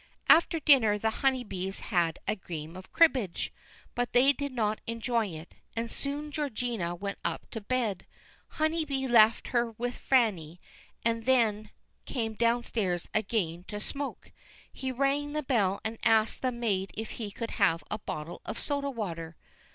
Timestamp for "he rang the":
14.73-15.43